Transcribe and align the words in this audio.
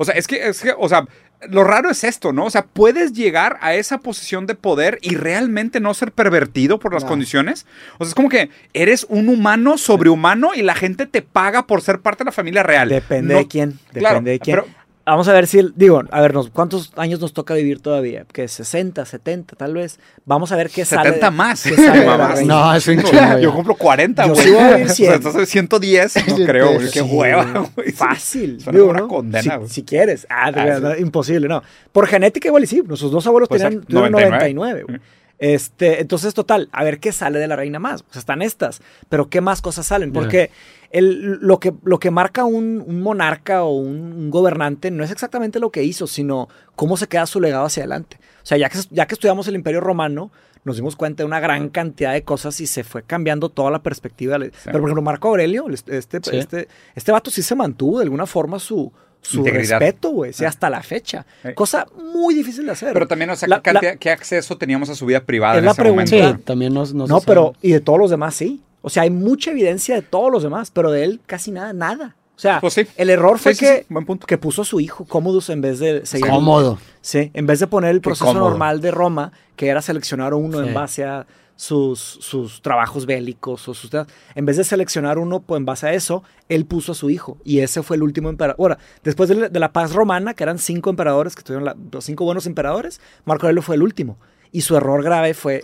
O 0.00 0.04
sea, 0.06 0.14
es 0.14 0.26
que, 0.26 0.48
es 0.48 0.62
que, 0.62 0.72
o 0.78 0.88
sea, 0.88 1.04
lo 1.50 1.62
raro 1.62 1.90
es 1.90 2.04
esto, 2.04 2.32
¿no? 2.32 2.46
O 2.46 2.50
sea, 2.50 2.62
puedes 2.64 3.12
llegar 3.12 3.58
a 3.60 3.74
esa 3.74 3.98
posición 3.98 4.46
de 4.46 4.54
poder 4.54 4.98
y 5.02 5.14
realmente 5.14 5.78
no 5.78 5.92
ser 5.92 6.10
pervertido 6.12 6.78
por 6.78 6.94
las 6.94 7.02
No. 7.02 7.10
condiciones. 7.10 7.66
O 7.98 8.04
sea, 8.04 8.08
es 8.10 8.14
como 8.14 8.30
que 8.30 8.48
eres 8.72 9.04
un 9.10 9.28
humano 9.28 9.76
sobrehumano 9.76 10.54
y 10.54 10.62
la 10.62 10.74
gente 10.74 11.04
te 11.04 11.20
paga 11.20 11.66
por 11.66 11.82
ser 11.82 12.00
parte 12.00 12.24
de 12.24 12.28
la 12.28 12.32
familia 12.32 12.62
real. 12.62 12.88
Depende 12.88 13.34
No- 13.34 13.40
de 13.40 13.46
quién. 13.48 13.70
Depende 13.72 14.00
claro, 14.00 14.20
de 14.22 14.38
quién. 14.40 14.56
pero- 14.56 14.79
Vamos 15.06 15.26
a 15.28 15.32
ver 15.32 15.46
si, 15.48 15.60
digo, 15.74 16.02
a 16.10 16.20
ver, 16.20 16.32
¿cuántos 16.52 16.92
años 16.96 17.18
nos 17.20 17.32
toca 17.32 17.54
vivir 17.54 17.80
todavía? 17.80 18.26
Que 18.32 18.46
60, 18.46 19.04
70, 19.04 19.56
tal 19.56 19.74
vez. 19.74 19.98
Vamos 20.24 20.52
a 20.52 20.56
ver 20.56 20.70
qué 20.70 20.84
sale. 20.84 21.08
70 21.08 21.30
de- 21.30 21.36
más. 21.36 21.62
qué 21.64 21.74
sale 21.74 22.00
de. 22.00 22.44
No, 22.46 22.72
es 22.74 22.86
un 22.86 22.98
chingo. 23.02 23.38
Yo 23.38 23.50
ya. 23.50 23.50
cumplo 23.50 23.74
40, 23.74 24.26
Yo 24.26 24.34
güey. 24.34 24.44
sí 24.46 24.52
voy 24.52 24.60
a 24.62 24.68
vivir 24.76 24.84
O 24.84 24.88
sea, 24.88 24.94
100. 24.94 25.12
entonces 25.14 25.48
110, 25.48 26.16
no 26.28 26.36
Sí, 26.36 26.44
creo, 26.46 26.74
güey. 26.74 26.86
sí, 26.86 26.92
Qué 26.92 27.00
Sí, 27.00 27.06
hueva, 27.10 27.70
güey. 27.74 27.92
Fácil. 27.92 28.60
Suena 28.60 28.78
digo, 28.78 28.90
una 28.90 29.00
¿no? 29.00 29.08
condena, 29.08 29.42
Si, 29.42 29.48
güey. 29.50 29.68
si 29.68 29.82
quieres. 29.84 30.26
Ah, 30.30 30.52
de 30.52 30.60
Ah, 30.60 30.64
verdad, 30.64 30.96
imposible, 30.98 31.48
no. 31.48 31.62
Por 31.92 32.06
genética 32.06 32.48
igual 32.48 32.62
y 32.64 32.66
sí. 32.66 32.82
Nuestros 32.86 33.10
dos 33.10 33.26
abuelos 33.26 33.48
Pues, 33.48 33.62
tenían, 33.62 33.80
ah, 33.82 33.86
tuvieron 33.88 34.12
99. 34.12 34.54
99. 34.54 34.82
güey. 34.86 35.00
Este, 35.40 36.00
entonces, 36.02 36.34
total, 36.34 36.68
a 36.70 36.84
ver 36.84 37.00
qué 37.00 37.12
sale 37.12 37.38
de 37.38 37.48
la 37.48 37.56
reina 37.56 37.78
más. 37.78 38.02
O 38.02 38.12
sea, 38.12 38.20
están 38.20 38.42
estas. 38.42 38.82
Pero 39.08 39.28
qué 39.30 39.40
más 39.40 39.62
cosas 39.62 39.86
salen. 39.86 40.12
Porque 40.12 40.50
el, 40.90 41.38
lo, 41.40 41.58
que, 41.58 41.72
lo 41.82 41.98
que 41.98 42.10
marca 42.10 42.44
un, 42.44 42.84
un 42.86 43.00
monarca 43.02 43.64
o 43.64 43.70
un, 43.74 44.12
un 44.12 44.30
gobernante 44.30 44.90
no 44.90 45.02
es 45.02 45.10
exactamente 45.10 45.58
lo 45.58 45.70
que 45.70 45.82
hizo, 45.82 46.06
sino 46.06 46.48
cómo 46.76 46.96
se 46.98 47.08
queda 47.08 47.24
su 47.26 47.40
legado 47.40 47.64
hacia 47.64 47.82
adelante. 47.84 48.18
O 48.42 48.46
sea, 48.46 48.58
ya 48.58 48.68
que, 48.68 48.78
ya 48.90 49.06
que 49.06 49.14
estudiamos 49.14 49.48
el 49.48 49.54
Imperio 49.54 49.80
Romano, 49.80 50.30
nos 50.62 50.76
dimos 50.76 50.94
cuenta 50.94 51.22
de 51.22 51.26
una 51.26 51.40
gran 51.40 51.70
cantidad 51.70 52.12
de 52.12 52.22
cosas 52.22 52.60
y 52.60 52.66
se 52.66 52.84
fue 52.84 53.02
cambiando 53.02 53.48
toda 53.48 53.70
la 53.70 53.82
perspectiva. 53.82 54.38
Pero, 54.38 54.50
por 54.72 54.82
ejemplo, 54.82 55.00
Marco 55.02 55.28
Aurelio, 55.28 55.68
el- 55.68 55.74
este, 55.86 56.20
Sí. 56.22 56.36
este, 56.36 56.68
este 56.94 57.12
vato 57.12 57.30
sí 57.30 57.42
se 57.42 57.54
mantuvo 57.54 57.98
de 57.98 58.04
alguna 58.04 58.26
forma 58.26 58.58
su, 58.58 58.92
su 59.22 59.38
Integridad. 59.38 59.78
respeto, 59.80 60.10
güey, 60.10 60.32
sí, 60.32 60.44
Ah. 60.44 60.48
hasta 60.48 60.70
la 60.70 60.82
fecha. 60.82 61.26
Eh. 61.44 61.54
Cosa 61.54 61.86
muy 62.12 62.34
difícil 62.34 62.66
de 62.66 62.72
hacer. 62.72 62.92
Pero 62.92 63.06
también, 63.06 63.30
o 63.30 63.36
sea, 63.36 63.48
La- 63.48 63.60
¿qué, 63.62 63.72
la- 63.72 63.80
cantidad- 63.80 63.98
qué 63.98 64.10
acceso 64.10 64.56
teníamos 64.56 64.88
a 64.90 64.94
su 64.94 65.06
vida 65.06 65.20
privada 65.20 65.54
Es 65.54 65.58
en 65.58 65.64
la 65.66 65.72
ese 65.72 65.82
pregunta. 65.82 66.10
momento? 66.16 66.38
Sí, 66.38 66.44
también 66.44 66.74
nos, 66.74 66.94
nos 66.94 67.08
no, 67.08 67.20
pero, 67.20 67.54
y 67.62 67.72
de 67.72 67.80
todos 67.80 67.98
los 67.98 68.10
demás 68.10 68.34
sí. 68.34 68.62
O 68.82 68.88
sea, 68.88 69.02
hay 69.02 69.10
mucha 69.10 69.50
evidencia 69.50 69.94
de 69.94 70.02
todos 70.02 70.32
los 70.32 70.42
demás, 70.42 70.70
pero 70.70 70.90
de 70.90 71.04
él 71.04 71.20
casi 71.26 71.50
nada, 71.50 71.72
nada. 71.74 72.16
O 72.34 72.40
sea, 72.40 72.58
Pues 72.62 72.72
sí. 72.72 72.86
el 72.96 73.10
error 73.10 73.38
fue 73.38 73.52
Sí, 73.54 73.60
que, 73.66 73.78
sí, 73.80 73.86
buen 73.90 74.06
punto. 74.06 74.26
que 74.26 74.38
puso 74.38 74.62
a 74.62 74.64
su 74.64 74.80
hijo 74.80 75.04
Commodus 75.04 75.50
en 75.50 75.60
vez 75.60 75.78
de 75.78 76.06
seguir. 76.06 76.30
Cómodo. 76.30 76.78
Sí, 77.02 77.30
en 77.34 77.46
vez 77.46 77.60
de 77.60 77.66
poner 77.66 77.90
el 77.90 78.00
proceso 78.00 78.32
normal 78.32 78.80
de 78.80 78.90
Roma, 78.90 79.32
que 79.56 79.68
era 79.68 79.82
seleccionar 79.82 80.32
uno 80.32 80.62
Sí. 80.62 80.68
en 80.68 80.72
base 80.74 81.04
a 81.04 81.26
sus, 81.60 82.00
sus 82.00 82.62
trabajos 82.62 83.04
bélicos 83.04 83.68
o 83.68 83.74
sus 83.74 83.90
en 84.34 84.46
vez 84.46 84.56
de 84.56 84.64
seleccionar 84.64 85.18
uno 85.18 85.40
pues, 85.40 85.58
en 85.58 85.66
base 85.66 85.86
a 85.88 85.92
eso, 85.92 86.22
él 86.48 86.64
puso 86.64 86.92
a 86.92 86.94
su 86.94 87.10
hijo 87.10 87.36
y 87.44 87.58
ese 87.58 87.82
fue 87.82 87.96
el 87.96 88.02
último 88.02 88.30
emperador. 88.30 88.56
Ahora, 88.58 88.78
después 89.04 89.28
de 89.28 89.34
la, 89.34 89.48
de 89.50 89.60
la 89.60 89.70
paz 89.70 89.92
romana, 89.92 90.32
que 90.32 90.42
eran 90.42 90.58
cinco 90.58 90.88
emperadores, 90.88 91.34
que 91.34 91.42
tuvieron 91.42 91.66
la- 91.66 91.76
los 91.92 92.02
cinco 92.02 92.24
buenos 92.24 92.46
emperadores, 92.46 92.98
Marco 93.26 93.44
Aurelio 93.44 93.60
fue 93.60 93.74
el 93.74 93.82
último. 93.82 94.16
Y 94.52 94.62
su 94.62 94.74
error 94.74 95.04
grave 95.04 95.34
fue... 95.34 95.60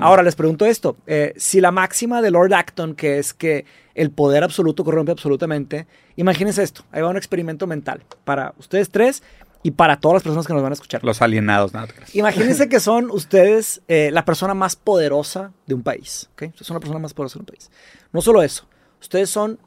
Ahora 0.00 0.22
les 0.22 0.34
pregunto 0.34 0.66
esto: 0.66 0.96
eh, 1.06 1.32
si 1.36 1.60
la 1.60 1.70
máxima 1.70 2.20
de 2.20 2.30
Lord 2.32 2.52
Acton, 2.52 2.94
que 2.94 3.18
es 3.18 3.32
que 3.32 3.64
el 3.94 4.10
poder 4.10 4.42
absoluto 4.42 4.84
corrompe 4.84 5.12
absolutamente, 5.12 5.86
imagínense 6.16 6.62
esto: 6.62 6.82
ahí 6.92 7.00
va 7.00 7.08
un 7.08 7.16
experimento 7.16 7.66
mental 7.66 8.02
para 8.24 8.52
ustedes 8.58 8.90
tres 8.90 9.22
y 9.64 9.72
para 9.72 9.98
todas 9.98 10.14
las 10.16 10.22
personas 10.22 10.46
que 10.46 10.52
nos 10.52 10.62
van 10.62 10.70
a 10.72 10.74
escuchar. 10.74 11.02
Los 11.02 11.20
alienados, 11.22 11.72
nada. 11.74 11.88
Imagínense 12.12 12.68
que 12.68 12.78
son 12.78 13.10
ustedes 13.10 13.82
eh, 13.88 14.10
la 14.12 14.24
persona 14.24 14.54
más 14.54 14.76
poderosa 14.76 15.52
de 15.66 15.74
un 15.74 15.82
país. 15.82 16.28
¿ok? 16.34 16.42
Ustedes 16.50 16.66
son 16.68 16.74
la 16.74 16.80
persona 16.80 17.00
más 17.00 17.14
poderosa 17.14 17.34
de 17.38 17.40
un 17.40 17.46
país. 17.46 17.70
No 18.12 18.20
solo 18.20 18.42
eso, 18.42 18.68
ustedes 19.00 19.30
son 19.30 19.58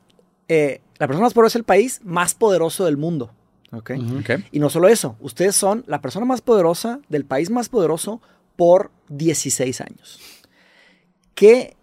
eh, 0.48 0.80
la 1.00 1.08
persona 1.08 1.26
más 1.26 1.34
poderosa 1.34 1.58
del 1.58 1.66
país, 1.66 2.00
más 2.04 2.34
poderoso 2.36 2.86
del 2.86 2.96
mundo. 2.96 3.34
¿ok? 3.74 3.92
Ujú. 3.98 4.20
Ok. 4.20 4.30
Y 4.52 4.60
no 4.60 4.70
solo 4.70 4.88
eso, 4.88 5.18
ustedes 5.20 5.56
son 5.56 5.84
la 5.88 6.00
persona 6.00 6.26
más 6.26 6.42
poderosa 6.42 7.00
del 7.10 7.26
país 7.26 7.50
más 7.50 7.68
poderoso 7.68 8.22
por 8.56 8.92
16 9.10 9.82
años. 9.82 10.20
¿Qué 11.36 11.76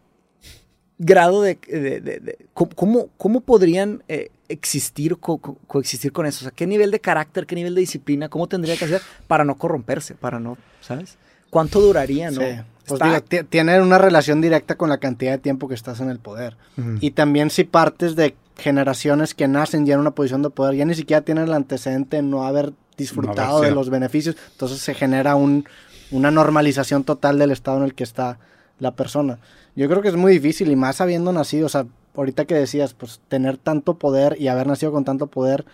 grado 0.98 1.42
de... 1.42 1.58
de- 1.68 2.00
de- 2.00 2.20
de- 2.20 2.46
cómo, 2.54 3.08
cómo 3.16 3.40
podrían 3.40 4.02
eh, 4.08 4.30
existir, 4.48 5.16
co- 5.18 5.38
co- 5.38 5.56
coexistir 5.66 6.12
con 6.12 6.26
eso? 6.26 6.38
O 6.40 6.42
sea, 6.44 6.50
¿qué 6.50 6.66
nivel 6.66 6.90
de 6.90 7.00
carácter, 7.00 7.46
qué 7.46 7.54
nivel 7.54 7.74
de 7.74 7.80
disciplina, 7.80 8.28
cómo 8.28 8.46
tendría 8.46 8.76
que 8.76 8.84
hacer 8.84 9.00
para 9.26 9.44
no 9.44 9.56
corromperse, 9.56 10.14
para 10.14 10.38
no, 10.40 10.56
¿sabes? 10.80 11.16
¿Cuánto 11.50 11.80
duraría, 11.80 12.30
no? 12.30 12.40
Sí. 12.40 12.46
Pues 12.86 13.00
Está- 13.00 13.06
digo, 13.06 13.20
ti- 13.22 13.44
tiene 13.48 13.80
una 13.80 13.96
relación 13.96 14.40
directa 14.42 14.74
con 14.76 14.90
la 14.90 14.98
cantidad 14.98 15.32
de 15.32 15.38
tiempo 15.38 15.68
que 15.68 15.74
estás 15.74 16.00
en 16.00 16.10
el 16.10 16.18
poder. 16.18 16.56
Y 17.00 17.12
también 17.12 17.48
si 17.50 17.64
partes 17.64 18.14
de 18.16 18.34
generaciones 18.58 19.34
que 19.34 19.48
nacen 19.48 19.86
ya 19.86 19.94
en 19.94 20.00
una 20.00 20.10
posición 20.10 20.42
de 20.42 20.50
poder, 20.50 20.74
ya 20.74 20.84
ni 20.84 20.94
siquiera 20.94 21.22
tienen 21.22 21.44
el 21.44 21.52
antecedente 21.54 22.16
de 22.16 22.22
no 22.22 22.44
haber 22.44 22.72
disfrutado 22.98 23.60
de 23.60 23.70
los 23.74 23.88
beneficios, 23.90 24.36
entonces 24.52 24.78
se 24.80 24.94
genera 24.94 25.34
un, 25.34 25.64
una 26.10 26.30
normalización 26.30 27.04
total 27.04 27.38
del 27.38 27.50
estado 27.52 27.78
en 27.78 27.84
el 27.84 27.94
que 27.94 28.04
está 28.04 28.38
la 28.78 28.90
persona. 28.92 29.38
Yo 29.76 29.88
creo 29.88 30.02
que 30.02 30.08
es 30.08 30.16
muy 30.16 30.32
difícil 30.32 30.70
y 30.70 30.76
más 30.76 31.00
habiendo 31.00 31.32
nacido, 31.32 31.66
o 31.66 31.70
sea, 31.70 31.86
ahorita 32.14 32.44
que 32.46 32.54
decías, 32.54 32.94
pues 32.94 33.20
tener 33.28 33.56
tanto 33.58 33.98
poder 33.98 34.36
y 34.40 34.48
haber 34.48 34.66
nacido 34.66 34.92
con 34.92 35.04
tanto 35.04 35.26
poder, 35.28 35.64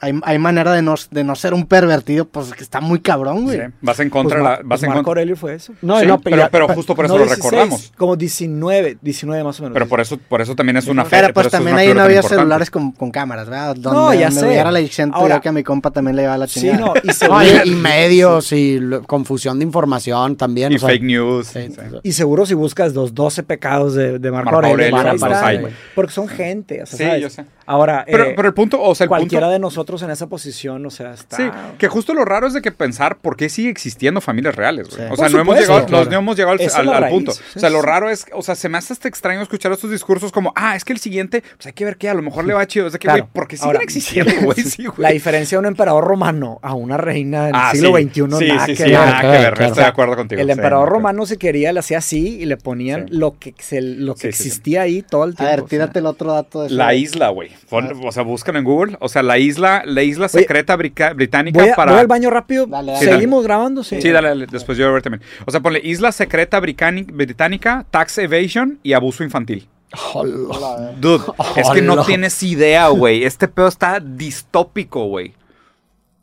hay, 0.00 0.12
hay 0.22 0.38
manera 0.38 0.72
de 0.72 0.82
no, 0.82 0.94
de 1.10 1.24
no 1.24 1.34
ser 1.34 1.54
un 1.54 1.66
pervertido, 1.66 2.24
pues 2.26 2.52
que 2.52 2.62
está 2.62 2.80
muy 2.80 3.00
cabrón, 3.00 3.44
güey. 3.44 3.58
Sí. 3.58 3.64
Vas 3.80 4.00
en 4.00 4.10
contra 4.10 4.40
Pues 4.40 4.50
la. 4.62 4.68
pues 4.68 4.82
en 4.82 4.88
Marco 4.90 4.98
contra. 5.04 5.10
Aurelio 5.10 5.36
fue 5.36 5.54
eso. 5.54 5.72
No, 5.82 6.00
Sí, 6.00 6.06
no, 6.06 6.20
pero, 6.20 6.36
ya- 6.36 6.48
pero 6.50 6.68
justo 6.68 6.94
por 6.94 7.04
eso 7.06 7.14
No 7.14 7.20
lo 7.20 7.24
16, 7.26 7.44
recordamos. 7.44 7.92
Como 7.96 8.16
19, 8.16 8.98
19 9.00 9.44
más 9.44 9.58
o 9.60 9.62
menos. 9.62 9.74
Pero 9.74 9.88
por 9.88 10.00
eso, 10.00 10.18
por 10.18 10.40
eso 10.40 10.54
también 10.54 10.76
es 10.76 10.86
una 10.88 11.04
fe. 11.04 11.16
Pero 11.20 11.32
pues 11.34 11.48
también 11.48 11.74
una 11.74 11.82
ahí 11.82 11.94
no 11.94 12.02
había 12.02 12.22
celulares 12.22 12.70
con, 12.70 12.92
con 12.92 13.10
cámaras, 13.10 13.48
¿verdad? 13.48 13.74
Donde 13.76 13.98
No, 13.98 14.12
ya 14.14 14.28
me 14.30 14.40
sé. 14.40 14.48
viera 14.48 14.70
la 14.70 14.80
Ixento, 14.80 15.16
Ahora- 15.16 15.40
que 15.40 15.48
a 15.48 15.52
mi 15.52 15.62
compa 15.62 15.90
también 15.90 16.16
le 16.16 16.22
iba 16.24 16.34
a 16.34 16.38
la 16.38 16.46
Sí, 16.46 16.60
chingada. 16.60 16.80
no, 16.86 16.92
y 17.02 17.06
No, 17.06 17.12
seguro, 17.12 17.42
y, 17.64 17.68
y 17.68 17.74
medios 17.74 18.52
y 18.52 18.80
lo- 18.80 19.02
confusión 19.04 19.58
de 19.58 19.64
información 19.64 20.36
también. 20.36 20.72
Y 20.72 20.76
o 20.76 20.78
sea, 20.80 20.88
fake 20.90 21.02
news. 21.02 21.46
sí, 21.46 21.60
sí. 21.68 21.74
sí. 21.76 21.96
y 22.02 22.12
seguro 22.12 22.44
si 22.46 22.54
buscas 22.54 22.94
los 22.94 23.14
12 23.14 23.42
pecados 23.42 23.94
de, 23.94 24.18
de 24.18 24.30
Marco, 24.30 24.50
Marco 24.52 24.66
Aurelio, 24.68 24.96
güey. 25.00 25.58
güey. 25.60 25.72
porque 25.94 26.12
son 26.12 26.28
gente, 26.28 26.82
o 26.82 26.86
sea, 26.86 27.14
Sí, 27.16 27.20
yo 27.20 27.30
sé. 27.30 27.44
Ahora, 27.66 28.04
Pero, 28.06 28.24
eh, 28.24 28.32
pero 28.36 28.48
el 28.48 28.52
punto, 28.54 28.80
o 28.82 28.94
sea, 28.94 29.04
el 29.04 29.08
cualquiera 29.08 29.48
de 29.48 29.58
nosotros 29.58 29.83
en 30.02 30.10
esa 30.10 30.26
posición, 30.26 30.84
o 30.86 30.90
sea, 30.90 31.12
está... 31.14 31.36
Sí, 31.36 31.44
que 31.78 31.88
justo 31.88 32.14
lo 32.14 32.24
raro 32.24 32.46
es 32.46 32.52
de 32.52 32.62
que 32.62 32.72
pensar 32.72 33.16
por 33.18 33.36
qué 33.36 33.48
sigue 33.48 33.68
existiendo 33.70 34.20
familias 34.20 34.54
reales, 34.56 34.88
güey. 34.90 35.06
Sí. 35.06 35.12
O 35.12 35.16
sea, 35.16 35.28
no 35.28 35.40
hemos 35.40 35.58
llegado, 35.58 35.86
claro. 35.86 36.10
no 36.10 36.16
hemos 36.18 36.36
llegado 36.36 36.56
al, 36.74 37.08
punto. 37.10 37.32
o 37.32 37.58
sea, 37.58 37.70
lo 37.70 37.82
raro 37.82 38.10
es, 38.10 38.26
o 38.32 38.42
sea, 38.42 38.54
se 38.54 38.68
me 38.68 38.78
hace 38.78 38.92
hasta 38.92 39.08
extraño 39.08 39.42
escuchar 39.42 39.72
estos 39.72 39.90
discursos 39.90 40.32
como, 40.32 40.52
ah, 40.56 40.74
es 40.76 40.84
que 40.84 40.92
el 40.92 40.98
siguiente, 40.98 41.42
pues 41.56 41.66
hay 41.66 41.72
que 41.72 41.84
ver 41.84 41.96
qué, 41.96 42.08
a 42.08 42.14
lo 42.14 42.22
mejor 42.22 42.44
le 42.44 42.54
va 42.54 42.66
chido. 42.66 42.86
Es 42.86 42.92
de 42.94 42.98
que, 42.98 43.04
Claro. 43.06 43.22
güey, 43.24 43.32
¿por 43.32 43.48
qué 43.48 43.56
siguen 43.56 43.68
Ahora, 43.68 43.82
existiendo, 43.82 44.32
güey? 44.42 44.56
Sí, 44.62 44.84
güey. 44.86 44.98
La 44.98 45.10
diferencia 45.10 45.56
de 45.56 45.60
un 45.60 45.66
emperador 45.66 46.04
romano 46.04 46.58
a 46.62 46.74
una 46.74 46.96
reina 46.96 47.46
del 47.46 47.54
Ah, 47.54 47.70
siglo. 47.72 47.90
XXI, 47.96 48.12
sí, 48.14 48.48
nada 48.48 48.66
sí, 48.66 48.72
que 48.72 48.76
sí, 48.76 48.82
ver. 48.84 48.92
nada 48.92 49.20
que 49.20 49.26
ver. 49.26 49.54
claro. 49.54 49.64
Estoy 49.66 49.82
de 49.84 49.88
acuerdo 49.90 50.16
contigo. 50.16 50.40
El 50.40 50.50
emperador 50.50 50.88
no, 50.88 50.94
romano 50.94 51.26
si 51.26 51.36
quería 51.36 51.72
le 51.72 51.80
hacía 51.80 51.98
así 51.98 52.38
y 52.40 52.44
le 52.46 52.56
ponían 52.56 53.06
Sí. 53.08 53.14
lo 53.16 53.38
que 53.38 53.54
se, 53.58 53.80
lo 53.82 54.14
que 54.14 54.32
Sí, 54.32 54.32
sí, 54.32 54.42
sí. 54.44 54.48
existía 54.48 54.82
ahí 54.82 55.02
todo 55.02 55.24
el 55.24 55.32
A 55.32 55.34
tiempo. 55.36 55.50
ver, 55.50 55.60
o 55.60 55.62
sea. 55.62 55.68
tírate 55.68 55.98
el 55.98 56.06
otro 56.06 56.32
dato 56.32 56.60
de 56.62 56.66
eso. 56.68 56.76
La 56.76 56.94
isla, 56.94 57.28
güey. 57.28 57.50
Pon- 57.68 57.90
O 58.04 58.12
sea, 58.12 58.22
buscan 58.22 58.56
en 58.56 58.64
Google. 58.64 58.96
O 59.00 59.08
sea, 59.08 59.22
la 59.22 59.38
isla, 59.38 59.73
la 59.84 60.02
isla 60.02 60.26
Oye, 60.26 60.40
secreta 60.40 60.76
brica- 60.76 61.12
británica 61.12 61.60
Voy, 61.60 61.68
a- 61.70 61.74
para. 61.74 61.92
voy 61.92 62.00
al 62.00 62.06
baño 62.06 62.30
rápido. 62.30 62.66
Dale, 62.66 62.92
dale. 62.92 63.04
¿Seguimos 63.04 63.42
grabando? 63.44 63.82
Sí. 63.82 64.00
Sí, 64.00 64.10
dale, 64.10 64.28
dale, 64.28 64.46
después 64.46 64.78
yo 64.78 64.84
voy 64.84 64.90
a 64.90 64.94
ver 64.94 65.02
también. 65.02 65.22
O 65.46 65.50
sea, 65.50 65.60
ponle 65.60 65.80
isla 65.82 66.12
secreta 66.12 66.60
británica, 66.60 67.84
tax 67.90 68.18
evasion 68.18 68.78
y 68.82 68.92
abuso 68.92 69.24
infantil. 69.24 69.68
Hola. 70.14 70.92
Dude, 71.00 71.24
es 71.56 71.68
que 71.70 71.82
no 71.82 72.04
tienes 72.04 72.42
idea, 72.42 72.88
güey. 72.88 73.24
Este 73.24 73.48
pedo 73.48 73.68
está 73.68 74.00
distópico, 74.00 75.06
güey. 75.06 75.34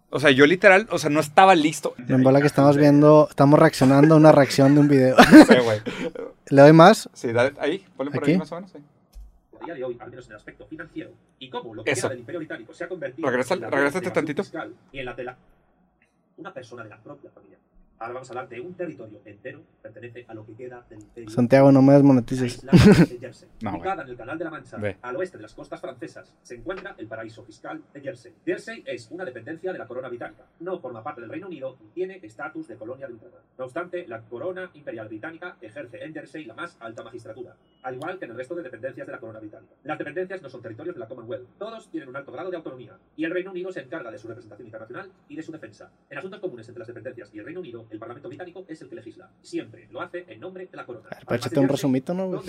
O 0.09 0.19
sea, 0.19 0.29
yo 0.31 0.45
literal, 0.45 0.87
o 0.91 0.99
sea, 0.99 1.09
no 1.09 1.21
estaba 1.21 1.55
listo. 1.55 1.93
Me 2.07 2.15
embola 2.15 2.41
que 2.41 2.47
estamos 2.47 2.75
viendo, 2.75 3.27
estamos 3.29 3.57
reaccionando 3.57 4.15
a 4.15 4.17
una 4.17 4.33
reacción 4.33 4.73
de 4.75 4.81
un 4.81 4.87
video. 4.89 5.15
Sí, 5.47 5.55
güey. 5.63 5.79
¿Le 6.49 6.61
doy 6.63 6.73
más? 6.73 7.09
Sí, 7.13 7.31
dale, 7.31 7.53
ahí, 7.61 7.85
ponle 7.95 8.11
por 8.11 8.23
¿Aquí? 8.23 8.31
ahí 8.33 8.37
más 8.37 8.51
o 8.51 8.55
menos. 8.55 8.71
sí. 8.71 8.79
A 9.61 9.65
día 9.65 9.73
de 9.75 9.83
hoy, 9.83 9.97
al 9.99 10.09
menos 10.09 10.25
en 10.25 10.31
el 10.31 10.37
aspecto 10.37 10.65
financiero, 10.65 11.11
y 11.39 11.49
cómo 11.49 11.73
lo 11.75 11.83
que 11.83 11.93
queda 11.93 12.09
del 12.09 12.19
Imperio 12.19 12.39
Británico 12.39 12.73
se 12.73 12.83
ha 12.83 12.87
convertido 12.89 13.27
Regresa- 13.29 13.53
en 13.55 13.61
la 13.61 14.13
tantito. 14.13 14.43
fiscal 14.43 14.75
y 14.91 14.99
en 14.99 15.05
la 15.05 15.15
tela 15.15 15.37
una 16.37 16.53
persona 16.53 16.83
de 16.83 16.89
la 16.89 16.97
propia 16.97 17.29
familia. 17.29 17.57
Ahora 18.01 18.13
vamos 18.15 18.29
a 18.29 18.33
hablar 18.33 18.49
de 18.49 18.59
un 18.59 18.73
territorio 18.73 19.21
entero 19.25 19.61
pertenece 19.79 20.25
a 20.27 20.33
lo 20.33 20.43
que 20.43 20.55
queda 20.55 20.83
del 20.89 21.01
Imperio. 21.01 21.29
Santiago, 21.29 21.71
no 21.71 21.83
me 21.83 21.89
La 21.91 21.97
desmonetices. 21.99 22.55
isla 22.57 22.71
de 22.71 23.19
Jersey. 23.19 23.47
No, 23.61 23.73
Ubicada 23.75 24.01
en 24.01 24.09
el 24.09 24.17
Canal 24.17 24.39
de 24.39 24.43
la 24.43 24.49
Mancha, 24.49 24.77
Ve. 24.77 24.97
al 25.03 25.15
oeste 25.17 25.37
de 25.37 25.43
las 25.43 25.53
costas 25.53 25.79
francesas, 25.79 26.35
se 26.41 26.55
encuentra 26.55 26.95
el 26.97 27.05
paraíso 27.05 27.43
fiscal 27.43 27.79
de 27.93 28.01
Jersey. 28.01 28.33
Jersey 28.43 28.83
es 28.87 29.11
una 29.11 29.23
dependencia 29.23 29.71
de 29.71 29.77
la 29.77 29.85
corona 29.85 30.07
británica. 30.07 30.45
No 30.61 30.79
forma 30.79 31.03
parte 31.03 31.21
del 31.21 31.29
Reino 31.29 31.45
Unido 31.45 31.77
y 31.79 31.89
tiene 31.89 32.19
estatus 32.23 32.67
de 32.69 32.75
colonia 32.75 33.05
británica. 33.05 33.37
No 33.59 33.65
obstante, 33.65 34.07
la 34.07 34.21
corona 34.21 34.71
imperial 34.73 35.07
británica 35.07 35.57
ejerce 35.61 36.03
en 36.03 36.11
Jersey 36.11 36.45
la 36.45 36.55
más 36.55 36.77
alta 36.79 37.03
magistratura, 37.03 37.55
al 37.83 37.93
igual 37.95 38.17
que 38.17 38.25
en 38.25 38.31
el 38.31 38.37
resto 38.37 38.55
de 38.55 38.63
dependencias 38.63 39.05
de 39.05 39.13
la 39.13 39.19
corona 39.19 39.37
británica. 39.39 39.73
Las 39.83 39.99
dependencias 39.99 40.41
no 40.41 40.49
son 40.49 40.63
territorios 40.63 40.95
de 40.95 40.99
la 41.01 41.07
Commonwealth. 41.07 41.47
Todos 41.59 41.91
tienen 41.91 42.09
un 42.09 42.15
alto 42.15 42.31
grado 42.31 42.49
de 42.49 42.57
autonomía 42.57 42.97
y 43.15 43.25
el 43.25 43.31
Reino 43.31 43.51
Unido 43.51 43.71
se 43.71 43.81
encarga 43.81 44.09
de 44.09 44.17
su 44.17 44.27
representación 44.27 44.65
internacional 44.65 45.11
y 45.29 45.35
de 45.35 45.43
su 45.43 45.51
defensa. 45.51 45.91
En 46.09 46.17
asuntos 46.17 46.39
comunes 46.39 46.67
entre 46.67 46.79
las 46.79 46.87
dependencias 46.87 47.31
y 47.31 47.37
el 47.37 47.45
Reino 47.45 47.59
Unido, 47.59 47.85
el 47.91 47.99
Parlamento 47.99 48.29
británico 48.29 48.65
es 48.67 48.81
el 48.81 48.89
que 48.89 48.95
legisla. 48.95 49.29
Siempre 49.41 49.87
lo 49.91 50.01
hace 50.01 50.25
en 50.27 50.39
nombre 50.39 50.65
de 50.65 50.77
la 50.77 50.85
corona. 50.85 51.07
A 51.07 51.15
ver, 51.15 51.23
Además 51.27 51.39
échate 51.41 51.55
de 51.55 51.61
un 51.61 51.69
resumito, 51.69 52.13
¿no? 52.13 52.31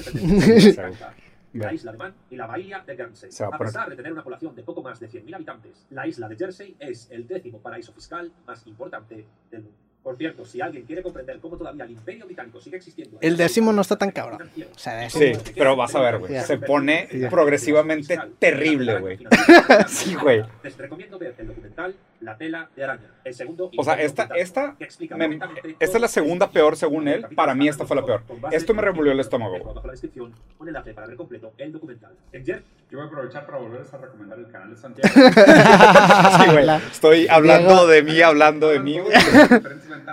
la 1.55 1.75
isla 1.75 1.93
de 1.93 1.99
Man 1.99 2.15
y 2.31 2.37
la 2.37 2.47
bahía 2.47 2.83
de 2.87 2.97
Guernsey. 2.97 3.31
A 3.53 3.59
pesar 3.59 3.91
de 3.91 3.97
tener 3.97 4.13
una 4.13 4.23
población 4.23 4.55
de 4.55 4.63
poco 4.63 4.83
más 4.83 5.01
de 5.01 5.11
100.000 5.11 5.35
habitantes, 5.35 5.87
la 5.91 6.07
isla 6.07 6.29
de 6.29 6.37
Jersey 6.37 6.77
es 6.79 7.11
el 7.11 7.27
décimo 7.27 7.61
paraíso 7.61 7.93
fiscal 7.93 8.33
más 8.47 8.67
importante 8.67 9.27
del 9.51 9.63
mundo. 9.63 9.79
Por 10.03 10.17
cierto, 10.17 10.45
si 10.45 10.61
alguien 10.61 10.85
quiere 10.85 11.01
comprender 11.01 11.39
cómo 11.39 11.57
todavía 11.57 11.85
el 11.85 11.93
imperio 11.93 12.27
británico 12.27 12.61
sigue 12.61 12.77
existiendo... 12.77 13.19
El 13.21 13.37
décimo 13.37 13.73
no 13.73 13.83
está 13.83 13.97
tan 13.97 14.11
cabrón. 14.11 14.51
O 14.75 14.79
sea, 14.79 15.09
Sí, 15.09 15.33
pero 15.57 15.77
vas 15.77 15.95
a 15.95 16.01
ver, 16.01 16.19
güey. 16.19 16.41
Se 16.41 16.59
pone 16.59 17.09
progresivamente 17.31 18.19
terrible, 18.39 18.99
güey. 18.99 19.19
Sí, 19.87 20.15
güey. 20.15 20.43
Les 20.65 20.77
recomiendo 20.77 21.19
ver 21.19 21.35
el 21.39 21.47
documental 21.47 21.95
La 22.21 22.37
tela 22.37 22.69
de 22.75 22.85
araña. 22.85 23.11
El 23.25 23.35
segundo 23.35 23.71
O 23.77 23.85
sea, 23.85 23.95
esta, 23.95 24.29
esta, 24.35 24.77
me- 25.17 25.39
esta 25.79 25.97
es 25.97 26.01
la 26.01 26.09
segunda 26.09 26.51
peor 26.51 26.77
según 26.77 27.07
él. 27.07 27.25
Para 27.37 27.55
mí 27.55 27.69
esta 27.69 27.87
fue 27.87 27.95
la 27.97 28.05
peor. 28.05 28.23
Esto 28.51 28.75
me 28.75 28.83
revolvió 28.83 29.13
el 29.13 29.21
estómago, 29.21 29.81
la 29.85 29.91
descripción 29.93 30.33
un 30.59 30.69
enlace 30.69 30.95
para 30.95 31.07
ver 31.07 31.17
completo 31.17 31.53
el 31.59 31.73
documental. 31.73 32.13
Yo 32.33 32.99
voy 32.99 33.07
a 33.07 33.09
aprovechar 33.09 33.47
para 33.47 33.57
volverles 33.59 33.93
a 33.95 33.99
recomendar 33.99 34.39
el 34.39 34.49
canal 34.51 34.71
de 34.71 34.77
Santiago. 34.77 35.09
Sí, 36.45 36.51
güey. 36.53 36.69
Estoy 36.93 37.27
hablando 37.29 37.87
de 37.87 38.03
mí, 38.03 38.21
hablando 38.21 38.69
de 38.69 38.81
mí, 38.81 38.99
güey. 38.99 39.13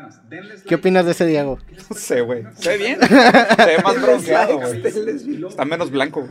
Diferentes 0.07 0.21
ventanas. 0.21 0.29
Denles 0.29 0.61
¿Qué 0.63 0.69
like. 0.69 0.75
opinas 0.75 1.05
de 1.05 1.11
ese 1.11 1.25
Diego? 1.25 1.59
No 1.89 1.95
sé, 1.95 2.21
güey. 2.21 2.43
Se 2.55 2.69
ve 2.69 2.77
bien. 2.77 2.99
Se 3.01 3.65
ve 3.65 3.77
más 3.83 4.01
bronceado, 4.01 4.57
güey. 4.59 4.81
Está 5.47 5.65
menos 5.65 5.91
blanco. 5.91 6.27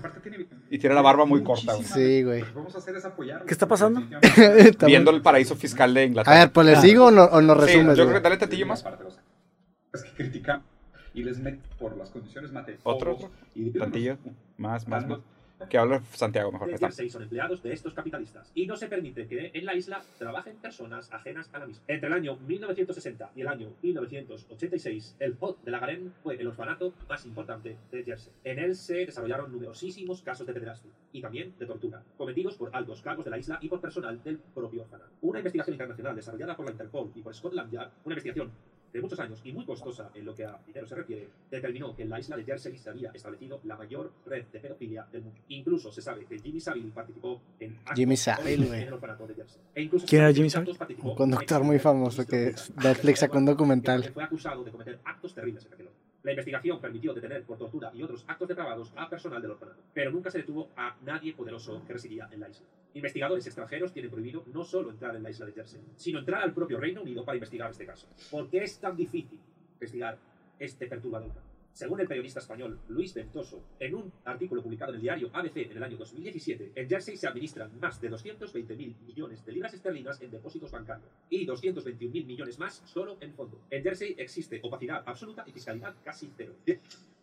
Y 0.71 0.79
tiene 0.79 0.95
la 0.95 1.03
barba 1.03 1.25
muy 1.25 1.43
corta, 1.43 1.75
güey. 1.75 1.85
Sí, 1.87 2.23
güey. 2.23 2.41
Lo 2.41 2.47
que 2.47 2.53
vamos 2.55 2.75
a 2.75 2.79
hacer 2.79 2.97
es 2.97 3.05
apoyar. 3.05 3.45
¿Qué 3.45 3.53
está 3.53 3.67
pasando? 3.69 4.03
Viendo 4.87 5.11
el 5.11 5.23
paraíso 5.23 5.57
fiscal 5.57 5.93
de 5.95 6.01
A 6.01 6.05
Inglaterra. 6.05 6.39
ver, 6.39 6.53
pues 6.53 6.67
les 6.67 6.83
digo 6.83 7.07
o 7.07 7.11
no, 7.11 7.25
o 7.25 7.41
no 7.41 7.55
Sí, 7.55 7.61
resumes. 7.61 7.97
yo 7.97 8.05
güey? 8.05 8.09
creo 8.09 8.15
que 8.15 8.21
dale 8.29 8.37
tantillo 8.37 8.67
más. 8.67 8.85
Es 9.93 10.03
que 10.03 10.11
critica 10.13 10.63
y 11.15 11.23
les 11.25 11.39
mete 11.39 11.61
por 11.79 11.97
las 11.97 12.11
condiciones 12.11 12.53
mate. 12.53 12.79
Otro, 12.85 13.17
Tantillo. 13.79 14.19
Más, 14.59 14.87
más, 14.87 15.07
más. 15.07 15.19
Que 15.67 15.79
hable 15.79 16.01
Santiago 16.13 16.53
mejor. 16.53 16.71
Está. 16.71 16.87
Jersey 16.87 17.11
son 17.11 17.23
empleados 17.23 17.63
de 17.63 17.73
estos 17.73 17.95
capitalistas 17.95 18.51
y 18.55 18.67
no 18.67 18.77
se 18.77 18.87
permite 18.87 19.27
que 19.27 19.51
en 19.53 19.65
la 19.65 19.75
isla 19.75 20.03
trabajen 20.19 20.57
personas 20.57 21.13
ajenas 21.13 21.51
a 21.53 21.59
la 21.59 21.67
misma. 21.67 21.85
Entre 21.89 22.07
el 22.07 22.13
año 22.13 22.37
1960 22.37 23.33
y 23.35 23.41
el 23.41 23.49
año 23.49 23.73
1986, 23.83 25.17
el 25.19 25.37
Hot 25.37 25.63
de 25.63 25.71
la 25.71 25.81
Garenne 25.81 26.11
fue 26.23 26.37
el 26.37 26.47
orfanato 26.47 26.95
más 27.09 27.27
importante 27.27 27.77
de 27.91 28.05
Jersey. 28.05 28.33
En 28.45 28.59
él 28.59 28.77
se 28.77 29.07
desarrollaron 29.07 29.53
numerosísimos 29.53 30.23
casos 30.23 30.47
de 30.47 30.53
pederastia 30.53 30.91
y 31.13 31.21
también 31.21 31.55
de 31.59 31.67
tortura, 31.67 32.03
cometidos 32.17 32.55
por 32.57 32.75
altos 32.75 33.03
cargos 33.03 33.25
de 33.25 33.31
la 33.31 33.39
isla 33.39 33.59
y 33.61 33.69
por 33.69 33.81
personal 33.81 34.23
del 34.23 34.39
propio 34.39 34.83
orfanato. 34.83 35.11
Una 35.23 35.41
investigación 35.41 35.75
internacional 35.75 36.15
desarrollada 36.15 36.57
por 36.57 36.67
la 36.67 36.73
Interpol 36.73 37.11
y 37.15 37.23
por 37.23 37.35
Scotland 37.35 37.73
Yard, 37.73 37.91
una 38.05 38.15
investigación 38.15 38.53
de 38.93 39.01
muchos 39.01 39.19
años 39.21 39.41
y 39.45 39.53
muy 39.53 39.65
costosa 39.65 40.11
en 40.15 40.25
lo 40.25 40.35
que 40.35 40.45
a 40.45 40.59
dinero 40.67 40.87
se 40.87 40.95
refiere, 40.95 41.29
determinó 41.51 41.95
que 41.95 42.03
en 42.03 42.11
la 42.11 42.21
isla 42.21 42.37
de 42.37 42.45
Jersey 42.45 42.77
se 42.79 42.91
había 42.91 43.11
establecido 43.11 43.61
la 43.65 43.77
mayor 43.77 44.13
red 44.27 44.47
de 44.53 44.61
pedofilia 44.61 45.07
del 45.13 45.23
mundo. 45.23 45.39
Incluso 45.49 45.93
se 45.93 46.03
sabe 46.03 46.25
que 46.25 46.39
Jimmy 46.39 46.61
Savile 46.61 46.91
participó 46.91 47.41
en 47.61 47.77
actos 47.79 47.97
Jimmy 47.97 48.17
Savile, 48.17 48.67
en 48.67 48.75
el 48.75 48.93
orfanato 48.93 49.27
de 49.27 49.35
Jersey. 49.35 49.61
E 49.75 49.83
incluso 49.83 50.07
¿Quién 50.07 50.23
era 50.23 50.33
Jimmy 50.33 50.51
Savile? 50.51 50.77
Un 51.03 51.15
conductor 51.15 51.63
muy 51.63 51.79
famoso 51.79 52.27
que 52.27 52.55
Netflix 52.83 53.21
sacó 53.21 53.39
un 53.39 53.47
documental. 53.47 54.03
que 54.03 54.13
fue 54.13 54.25
acusado 54.25 54.65
de 54.65 54.71
cometer 54.71 54.99
actos 55.05 55.35
terribles 55.35 55.65
en 55.67 55.73
aquel 55.73 55.87
orfanato. 55.89 56.08
La 56.25 56.33
investigación 56.33 56.81
permitió 56.81 57.15
detener 57.15 57.45
por 57.45 57.59
tortura 57.59 57.93
y 57.95 58.03
otros 58.03 58.25
actos 58.27 58.49
depravados 58.49 58.93
a 58.97 59.09
personal 59.09 59.41
del 59.41 59.53
orfanato, 59.53 59.83
pero 59.95 60.11
nunca 60.11 60.31
se 60.31 60.39
detuvo 60.39 60.71
a 60.77 60.97
nadie 61.03 61.33
poderoso 61.33 61.83
que 61.87 61.93
residía 61.93 62.29
en 62.33 62.41
la 62.41 62.49
isla. 62.49 62.67
Investigadores 62.95 63.47
extranjeros 63.47 63.93
tienen 63.93 64.11
prohibido 64.11 64.43
no 64.53 64.65
solo 64.65 64.91
entrar 64.91 65.15
en 65.15 65.23
la 65.23 65.31
isla 65.31 65.47
de 65.47 65.53
Jersey, 65.53 65.81
sino 65.95 66.19
entrar 66.19 66.43
al 66.43 66.53
propio 66.53 66.81
Reino 66.81 67.03
Unido 67.03 67.25
para 67.25 67.37
investigar 67.37 67.71
este 67.71 67.87
caso. 67.87 68.09
¿Por 68.31 68.51
qué 68.51 68.65
es 68.65 68.81
tan 68.81 68.97
difícil 68.97 69.39
investigar 69.75 70.19
este 70.59 70.89
perturbador 70.89 71.33
caso? 71.33 71.48
Según 71.79 72.01
el 72.01 72.09
periodista 72.09 72.41
español 72.41 72.81
Luis 72.89 73.15
Ventoso, 73.15 73.63
en 73.79 73.95
un 73.95 74.13
artículo 74.25 74.65
publicado 74.65 74.91
en 74.91 74.97
el 74.97 75.03
diario 75.03 75.31
ABC 75.33 75.59
en 75.59 75.77
el 75.77 75.83
año 75.85 75.97
2017, 75.97 76.73
en 76.75 76.89
Jersey 76.89 77.17
se 77.17 77.29
administran 77.29 77.71
más 77.79 78.01
de 78.01 78.11
220.000 78.11 78.97
millones 79.07 79.47
de 79.47 79.53
libras 79.53 79.75
esterlinas 79.75 80.21
en 80.21 80.33
depósitos 80.33 80.73
bancarios 80.73 81.09
y 81.31 81.47
221.000 81.47 82.27
millones 82.27 82.59
más 82.59 82.83
solo 82.85 83.17
en 83.21 83.33
fondo. 83.33 83.61
En 83.71 83.85
Jersey 83.85 84.17
existe 84.19 84.59
opacidad 84.65 85.05
absoluta 85.07 85.45
y 85.47 85.53
fiscalidad 85.53 85.95
casi 86.03 86.29
cero. 86.37 86.57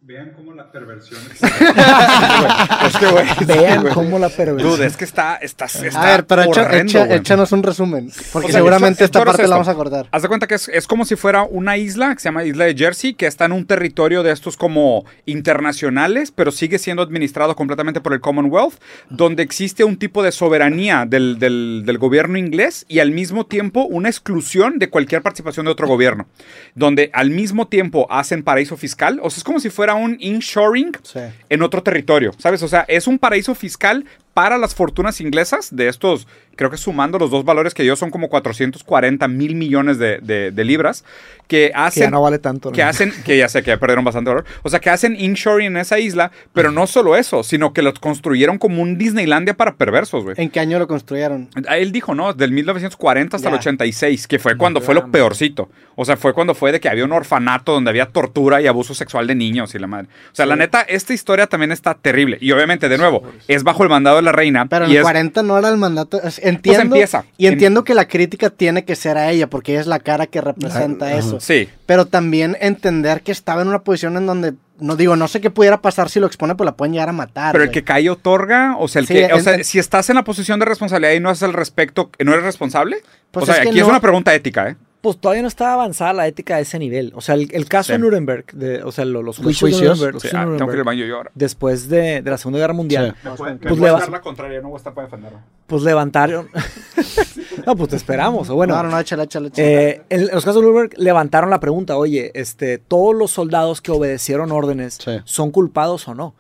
Vean 0.08 0.34
cómo 0.36 0.54
la 0.54 0.72
perversión 0.72 1.20
es. 1.32 1.42
Es 2.86 2.98
que, 2.98 3.08
güey. 3.08 3.26
sí, 3.40 3.46
Vean 3.46 3.82
güey. 3.82 3.94
cómo 3.96 4.20
la 4.20 4.30
perversión. 4.30 4.74
Dude, 4.74 4.86
es 4.86 4.96
que 4.98 5.04
está, 5.04 5.38
está, 5.38 5.66
está 5.66 6.00
A 6.00 6.06
ver, 6.12 6.28
pero 6.28 6.44
horrendo, 6.48 6.92
echa- 6.92 7.06
güey. 7.08 7.18
échanos 7.18 7.52
un 7.52 7.64
resumen. 7.64 8.12
Porque 8.32 8.50
O 8.50 8.52
sea, 8.52 8.60
seguramente 8.60 9.04
esta 9.04 9.26
parte 9.26 9.42
la 9.44 9.50
vamos 9.56 9.68
a 9.68 9.74
cortar. 9.74 10.08
Haz 10.12 10.22
de 10.22 10.28
cuenta 10.28 10.46
que 10.46 10.54
es, 10.56 10.70
es 10.70 10.86
como 10.86 11.06
si 11.06 11.16
fuera 11.16 11.42
una 11.42 11.78
isla 11.78 12.14
que 12.14 12.20
se 12.20 12.26
llama 12.26 12.44
Isla 12.44 12.66
de 12.66 12.76
Jersey, 12.76 13.16
que 13.16 13.26
está 13.26 13.46
en 13.46 13.54
un 13.54 13.66
territorio 13.66 14.22
de 14.22 14.32
estos 14.32 14.58
como 14.58 15.06
internacionales, 15.26 16.32
pero 16.32 16.52
sigue 16.52 16.78
siendo 16.78 17.02
administrado 17.02 17.56
completamente 17.56 18.00
por 18.00 18.14
el 18.14 18.22
Commonwealth, 18.22 18.76
donde 19.10 19.42
existe 19.42 19.84
un 19.84 19.98
tipo 19.98 20.22
de 20.22 20.32
soberanía 20.32 21.06
del, 21.08 21.40
del- 21.40 21.82
del 21.84 21.98
gobierno 21.98 22.38
inglés 22.38 22.86
y 22.88 23.00
al 23.00 23.10
mismo 23.10 23.48
tiempo 23.48 23.86
una 23.86 24.10
exclusión 24.10 24.78
de 24.78 24.92
cualquier 24.92 25.24
participación 25.24 25.66
de 25.66 25.72
otro 25.72 25.88
gobierno, 25.88 26.28
donde 26.76 27.10
al 27.14 27.32
mismo 27.32 27.68
tiempo 27.68 28.06
hacen 28.12 28.44
paraíso 28.44 28.78
fiscal, 28.78 29.20
o 29.24 29.32
sea, 29.32 29.38
es 29.40 29.44
como 29.44 29.60
si 29.60 29.72
fuera 29.72 29.95
un 29.96 30.18
inshoring 30.20 30.92
Sí. 31.04 31.20
en 31.50 31.62
otro 31.62 31.82
territorio, 31.84 32.32
¿sabes? 32.38 32.62
O 32.64 32.68
sea, 32.68 32.86
es 32.88 33.08
un 33.08 33.18
paraíso 33.20 33.56
fiscal 33.56 34.06
para 34.36 34.58
las 34.60 34.76
fortunas 34.76 35.20
inglesas 35.22 35.74
de 35.76 35.88
estos, 35.88 36.28
creo 36.58 36.70
que 36.70 36.76
sumando 36.78 37.18
los 37.18 37.32
dos 37.32 37.44
valores 37.46 37.74
que 37.74 37.86
yo 37.86 37.96
son 37.96 38.12
como 38.12 38.28
440 38.30 39.28
mil 39.30 39.56
millones 39.56 39.98
de, 39.98 40.20
de- 40.20 40.52
de 40.52 40.64
libras, 40.66 41.04
que 41.48 41.56
que 41.56 41.72
ya 41.74 41.86
hacen... 41.86 42.12
no 42.12 42.22
vale 42.22 42.38
tanto. 42.40 42.70
¿no? 42.70 42.76
Que 42.76 42.84
hacen, 42.84 43.14
que 43.24 43.38
ya 43.38 43.48
sé 43.48 43.62
que 43.64 43.68
ya 43.72 43.78
perdieron 43.78 44.04
bastante 44.04 44.30
valor, 44.30 44.44
o 44.64 44.70
sea, 44.70 44.80
que 44.82 44.90
hacen 44.90 45.16
inshoring 45.18 45.68
en 45.68 45.78
esa 45.78 46.00
isla, 46.00 46.32
pero 46.54 46.72
no 46.72 46.86
solo 46.86 47.16
eso, 47.16 47.44
sino 47.44 47.72
que 47.72 47.82
los 47.82 47.98
construyeron 48.00 48.58
como 48.58 48.82
un 48.82 48.98
Disneylandia 48.98 49.54
para 49.56 49.76
perversos, 49.76 50.24
güey. 50.24 50.36
¿En 50.38 50.50
qué 50.50 50.60
año 50.60 50.80
lo 50.80 50.88
construyeron? 50.88 51.50
Él 51.70 51.92
dijo, 51.94 52.14
¿no? 52.14 52.34
Del 52.34 52.52
1940 52.52 53.38
hasta 53.38 53.48
el 53.48 53.54
Ya. 53.56 53.60
86, 53.60 54.28
que 54.28 54.38
fue 54.40 54.58
cuando 54.58 54.82
fue 54.82 54.94
lo 54.96 55.10
peorcito. 55.12 55.70
O 55.96 56.04
sea, 56.04 56.18
fue 56.18 56.34
cuando 56.34 56.54
fue 56.56 56.74
de 56.74 56.82
que 56.82 56.90
había 56.90 57.06
un 57.06 57.14
orfanato 57.14 57.72
donde 57.72 57.90
había 57.90 58.08
tortura 58.08 58.62
y 58.62 58.68
abuso 58.68 58.94
sexual 58.94 59.28
de 59.28 59.36
niños 59.36 59.74
y 59.76 59.80
la 59.80 59.88
madre. 59.88 60.08
O 60.32 60.36
sea, 60.36 60.46
la 60.46 60.58
neta, 60.58 60.82
esta 60.82 61.14
historia 61.14 61.48
también 61.48 61.72
está 61.72 61.94
terrible. 61.94 62.38
Y 62.42 62.52
obviamente, 62.52 62.90
de 62.90 62.98
nuevo, 62.98 63.24
es 63.48 63.64
bajo 63.64 63.84
el 63.84 63.90
mandado 63.90 64.18
de 64.18 64.24
la 64.26 64.32
reina. 64.34 64.66
Pero 64.68 64.86
en 64.86 64.92
el 64.92 64.98
es, 64.98 65.04
40 65.04 65.44
no 65.44 65.58
era 65.58 65.70
el 65.70 65.78
mandato. 65.78 66.20
Entiendo, 66.42 66.82
empieza. 66.96 67.24
Y 67.38 67.48
entiendo 67.48 67.84
que 67.84 67.94
la 67.94 68.08
crítica 68.08 68.50
tiene 68.50 68.84
que 68.84 68.96
ser 68.96 69.18
a 69.18 69.32
ella, 69.32 69.48
porque 69.50 69.72
ella 69.74 69.82
es 69.82 69.88
la 69.88 70.00
cara 70.00 70.28
que 70.28 70.42
representa 70.42 71.14
eso. 71.16 71.40
Sí. 71.40 71.70
Pero 71.86 72.06
también 72.06 72.58
entender 72.60 73.22
que 73.22 73.32
estaba 73.32 73.62
en 73.62 73.68
una 73.70 73.84
posición 73.84 74.18
en 74.18 74.26
donde, 74.26 74.54
no 74.80 74.96
digo, 74.96 75.16
no 75.16 75.28
sé 75.28 75.40
qué 75.40 75.50
pudiera 75.50 75.82
pasar 75.82 76.10
si 76.10 76.20
lo 76.20 76.28
expone, 76.28 76.56
pues 76.56 76.66
la 76.66 76.76
pueden 76.76 76.94
llegar 76.94 77.10
a 77.10 77.14
matar. 77.14 77.52
Pero 77.54 77.64
el 77.64 77.72
que 77.72 77.84
cae 77.84 78.10
otorga, 78.10 78.76
o 78.78 78.88
sea, 78.88 79.00
el 79.02 79.08
Sí, 79.08 79.14
que, 79.14 79.26
o 79.26 79.38
en- 79.38 79.44
sea, 79.44 79.54
en- 79.56 79.64
si 79.64 79.80
estás 79.80 80.10
en 80.10 80.16
la 80.16 80.24
posición 80.24 80.60
de 80.60 80.66
responsabilidad 80.66 81.14
y 81.14 81.20
no 81.20 81.30
haces 81.30 81.44
el 81.44 81.54
respecto, 81.54 82.10
¿no 82.24 82.34
eres 82.34 82.44
responsable? 82.44 82.98
Pues 83.32 83.44
o 83.44 83.46
sea, 83.46 83.56
es 83.56 83.62
que 83.62 83.70
aquí 83.70 83.80
es 83.80 83.86
una 83.88 84.00
pregunta 84.02 84.34
ética, 84.34 84.70
¿eh? 84.70 84.76
Pues 85.06 85.20
todavía 85.20 85.44
no 85.44 85.48
estaba 85.48 85.74
avanzada 85.74 86.14
la 86.14 86.26
ética 86.28 86.56
a 86.56 86.60
ese 86.62 86.80
nivel. 86.80 87.12
O 87.16 87.22
sea, 87.22 87.36
el, 87.36 87.48
el 87.54 87.68
caso 87.68 87.88
Sí. 87.88 87.92
de 87.94 88.00
Nuremberg, 88.00 88.46
de, 88.54 88.82
o 88.82 88.92
sea, 88.92 89.06
lo- 89.06 89.22
los, 89.22 89.38
Los 89.38 89.46
juicios, 89.60 89.80
de. 89.80 89.86
Nuremberg, 89.88 90.14
los 90.16 90.22
Sí, 90.24 90.30
juicios 90.30 90.52
de 90.52 90.58
tengo 90.58 90.72
que 90.72 90.78
ir 90.78 90.80
al 90.82 90.84
Nuremberg, 90.84 90.84
baño 90.86 91.06
yo 91.06 91.18
ahora. 91.18 91.32
después 91.36 91.88
de, 91.90 92.24
de 92.24 92.32
la 92.32 92.38
Segunda 92.40 92.58
Guerra 92.58 92.74
Mundial, 92.74 93.16
Sí. 93.22 93.30
Pues 93.38 93.84
va- 93.84 93.92
dar 94.00 94.10
la 94.10 94.22
contraria, 94.22 94.62
no 94.62 94.70
voy 94.70 94.76
a 94.76 94.80
estar 94.80 94.96
para 94.96 95.06
defenderlo. 95.06 95.40
pues 95.68 95.84
levantaron. 95.84 96.50
no, 97.66 97.76
pues 97.76 97.90
te 97.90 97.96
esperamos. 97.98 98.50
O 98.50 98.56
bueno, 98.56 98.76
no, 98.76 98.84
no, 98.84 98.90
no, 98.90 99.00
échale, 99.00 99.24
échale, 99.24 99.50
échale. 99.50 99.90
Eh, 99.90 100.02
en 100.10 100.22
los 100.28 100.44
casos 100.44 100.56
de 100.56 100.62
Nuremberg 100.68 100.98
levantaron 100.98 101.50
la 101.50 101.60
pregunta, 101.60 101.98
oye, 101.98 102.32
este, 102.34 102.78
¿todos 102.80 103.14
los 103.16 103.32
soldados 103.32 103.82
que 103.82 103.92
obedecieron 103.92 104.52
órdenes 104.52 104.98
Sí. 105.04 105.20
son 105.26 105.52
culpados 105.52 106.08
o 106.08 106.16
no? 106.16 106.34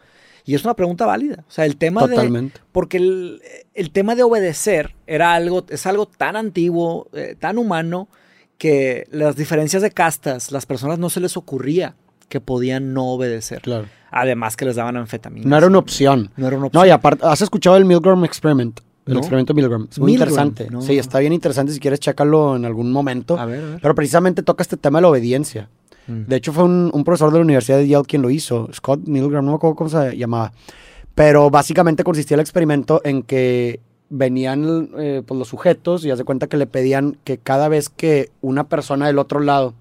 Y 0.47 0.53
es 0.53 0.63
una 0.63 0.75
pregunta 0.75 1.05
válida. 1.05 1.43
O 1.47 1.51
sea, 1.51 1.65
el 1.65 1.75
tema 1.77 2.01
de... 2.07 2.15
Totalmente. 2.15 2.59
Porque 2.71 2.97
el, 2.97 3.41
el 3.73 3.89
tema 3.91 4.13
de 4.15 4.23
obedecer 4.23 4.93
era 5.07 5.33
algo, 5.33 5.65
es 5.69 5.85
algo 5.87 6.05
tan 6.05 6.35
antiguo, 6.35 7.07
eh, 7.13 7.35
tan 7.39 7.57
humano, 7.57 8.07
que 8.57 9.07
las 9.11 9.35
diferencias 9.35 9.81
de 9.81 9.91
castas, 9.91 10.51
las 10.51 10.65
personas 10.65 10.99
no 10.99 11.09
se 11.09 11.19
les 11.19 11.35
ocurría 11.37 11.95
que 12.29 12.41
podían 12.41 12.93
no 12.93 13.07
obedecer. 13.11 13.61
Claro. 13.61 13.85
Además 14.11 14.55
que 14.55 14.65
les 14.65 14.75
daban 14.77 14.95
anfetaminas. 14.97 15.45
No 15.47 15.57
era 15.57 15.67
una 15.67 15.77
opción. 15.79 16.31
No 16.37 16.47
era 16.47 16.57
una 16.57 16.67
opción. 16.67 16.81
No, 16.81 16.87
y 16.87 16.89
aparte, 16.89 17.25
¿has 17.25 17.41
escuchado 17.41 17.75
el 17.77 17.85
Milgram 17.85 18.23
Experiment? 18.25 18.79
El 19.05 19.13
No. 19.15 19.19
experimento 19.19 19.53
Milgram. 19.53 19.87
Es 19.91 19.99
muy 19.99 20.13
Milgram, 20.13 20.29
interesante. 20.29 20.67
no. 20.71 20.81
Sí, 20.81 20.97
está 20.97 21.19
bien 21.19 21.33
interesante. 21.33 21.71
Si 21.73 21.79
quieres, 21.79 21.99
chécalo 21.99 22.55
en 22.55 22.65
algún 22.65 22.91
momento. 22.91 23.37
A 23.37 23.45
ver, 23.45 23.63
a 23.63 23.67
ver. 23.71 23.79
Pero 23.81 23.93
precisamente 23.93 24.41
toca 24.41 24.63
este 24.63 24.77
tema 24.77 24.97
de 24.97 25.03
la 25.03 25.09
obediencia. 25.09 25.69
Mm. 26.07 26.23
De 26.27 26.35
hecho, 26.37 26.53
fue 26.53 26.63
un, 26.63 26.89
un 26.93 27.03
profesor 27.03 27.31
de 27.31 27.37
la 27.39 27.43
Universidad 27.43 27.77
de 27.77 27.87
Yale 27.87 28.05
quien 28.05 28.21
lo 28.23 28.29
hizo. 28.31 28.69
Scott 28.73 29.01
Milgram, 29.05 29.45
no 29.45 29.51
me 29.51 29.55
acuerdo 29.57 29.75
cómo 29.75 29.89
se 29.89 30.17
llamaba. 30.17 30.53
Pero 31.13 31.49
básicamente 31.51 32.03
consistía 32.03 32.35
el 32.35 32.41
experimento 32.41 33.01
en 33.03 33.21
que 33.21 33.79
venían 34.09 34.89
eh, 34.97 35.21
pues, 35.25 35.37
los 35.37 35.47
sujetos 35.47 36.05
y 36.05 36.11
haz 36.11 36.17
de 36.17 36.23
cuenta 36.23 36.47
que 36.47 36.57
le 36.57 36.67
pedían 36.67 37.17
que 37.23 37.37
cada 37.37 37.67
vez 37.67 37.89
que 37.89 38.29
una 38.41 38.67
persona 38.67 39.07
del 39.07 39.17
otro 39.19 39.39
lado 39.39 39.73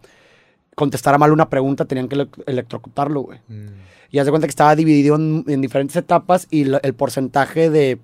contestara 0.74 1.18
mal 1.18 1.32
una 1.32 1.50
pregunta, 1.50 1.84
tenían 1.84 2.08
que 2.08 2.16
ele- 2.16 2.28
electrocutarlo, 2.46 3.20
güey. 3.20 3.38
Mm. 3.48 3.66
Y 4.10 4.18
haz 4.18 4.24
de 4.26 4.30
cuenta 4.32 4.46
que 4.46 4.50
estaba 4.50 4.74
dividido 4.76 5.16
en, 5.16 5.44
en 5.46 5.60
diferentes 5.60 5.96
etapas 5.96 6.46
y 6.50 6.64
la- 6.64 6.78
el 6.78 6.94
porcentaje 6.94 7.70
de 7.70 7.98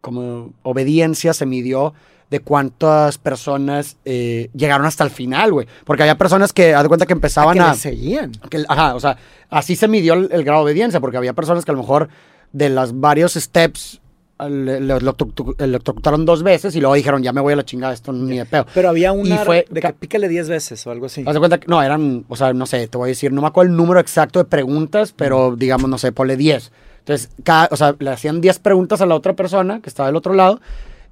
como 0.00 0.52
obediencia 0.62 1.34
se 1.34 1.44
midió 1.46 1.92
de 2.30 2.40
cuántas 2.40 3.18
personas 3.18 3.96
eh, 4.04 4.50
llegaron 4.54 4.86
hasta 4.86 5.02
el 5.04 5.10
final, 5.10 5.52
güey. 5.52 5.66
Porque 5.84 6.04
había 6.04 6.16
personas 6.16 6.52
que, 6.52 6.74
haz 6.74 6.82
de 6.84 6.88
cuenta 6.88 7.04
que 7.04 7.12
empezaban 7.12 7.54
que 7.54 7.60
a... 7.60 7.72
le 7.72 7.76
seguían. 7.78 8.32
que- 8.48 8.64
ajá, 8.68 8.94
o 8.94 9.00
sea, 9.00 9.18
así 9.50 9.76
se 9.76 9.88
midió 9.88 10.14
el, 10.14 10.28
el 10.30 10.44
grado 10.44 10.60
de 10.60 10.70
obediencia, 10.70 11.00
porque 11.00 11.16
había 11.16 11.32
personas 11.34 11.64
que 11.64 11.70
a 11.70 11.74
lo 11.74 11.80
mejor 11.80 12.08
de 12.52 12.70
los 12.70 12.98
varios 12.98 13.34
steps, 13.34 13.99
le, 14.48 14.80
le- 14.80 14.80
lo 14.80 14.98
electrocu- 15.00 15.54
electrocutaron 15.58 16.24
dos 16.24 16.42
veces 16.42 16.74
y 16.76 16.80
luego 16.80 16.94
dijeron, 16.94 17.22
ya 17.22 17.32
me 17.32 17.40
voy 17.40 17.52
a 17.52 17.56
la 17.56 17.64
chingada, 17.64 17.92
esto 17.92 18.12
ni 18.12 18.38
de 18.38 18.46
pedo. 18.46 18.66
Pero 18.74 18.88
había 18.88 19.12
una 19.12 19.38
fue- 19.44 19.66
de 19.70 19.80
que 19.80 19.92
pícale 19.92 20.28
10 20.28 20.48
veces 20.48 20.86
o 20.86 20.90
algo 20.90 21.06
así. 21.06 21.24
Haz 21.26 21.34
de 21.34 21.38
cuenta 21.38 21.58
que, 21.58 21.66
no, 21.66 21.82
eran, 21.82 22.24
o 22.28 22.36
sea, 22.36 22.52
no 22.52 22.66
sé, 22.66 22.86
te 22.88 22.96
voy 22.98 23.08
a 23.08 23.10
decir, 23.10 23.32
no 23.32 23.40
me 23.42 23.48
acuerdo 23.48 23.70
el 23.70 23.76
número 23.76 24.00
exacto 24.00 24.38
de 24.38 24.44
preguntas, 24.44 25.12
pero 25.16 25.56
digamos, 25.56 25.90
no 25.90 25.98
sé, 25.98 26.12
ponle 26.12 26.36
10. 26.36 26.72
Entonces, 27.00 27.30
cada, 27.44 27.68
o 27.70 27.76
sea, 27.76 27.94
le 27.98 28.10
hacían 28.10 28.40
10 28.40 28.58
preguntas 28.60 29.00
a 29.00 29.06
la 29.06 29.14
otra 29.14 29.34
persona 29.34 29.80
que 29.80 29.88
estaba 29.88 30.08
del 30.08 30.16
otro 30.16 30.34
lado, 30.34 30.60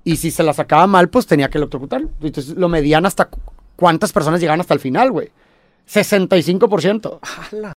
y 0.04 0.16
si 0.16 0.30
se 0.30 0.42
la 0.42 0.52
sacaba 0.52 0.87
mal, 0.87 1.08
pues 1.08 1.26
tenía 1.26 1.49
que 1.50 1.58
electrocutarlo. 1.58 2.08
Entonces 2.23 2.54
lo 2.56 2.68
medían 2.68 3.04
hasta 3.06 3.26
cu- 3.26 3.40
cuántas 3.76 4.12
personas 4.12 4.40
llegaban 4.40 4.61
hasta 4.61 4.75
el 4.75 4.80
final, 4.80 5.11
güey. 5.11 5.30
65%. 5.90 7.18
¡Hala! 7.23 7.66